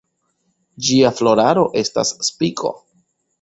[0.87, 2.73] Ĝia floraro estas spiko.